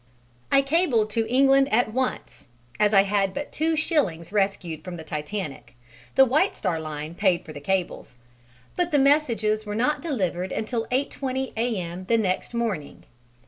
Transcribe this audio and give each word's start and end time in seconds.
I 0.51 0.63
cabled 0.63 1.11
to 1.11 1.31
England 1.31 1.71
at 1.71 1.93
once 1.93 2.47
(as 2.79 2.91
I 2.91 3.03
had 3.03 3.35
but 3.35 3.51
two 3.51 3.75
shillings 3.75 4.31
rescued 4.31 4.83
from 4.83 4.97
the 4.97 5.03
Titanic, 5.03 5.75
the 6.15 6.25
White 6.25 6.55
Star 6.55 6.79
Line 6.79 7.13
paid 7.13 7.45
for 7.45 7.53
the 7.53 7.61
cables), 7.61 8.15
but 8.75 8.89
the 8.91 8.97
messages 8.97 9.63
were 9.63 9.75
not 9.75 10.01
delivered 10.01 10.51
until 10.51 10.87
8.20 10.87 11.53
A.M. 11.55 12.07
next 12.09 12.55
morning. 12.55 13.03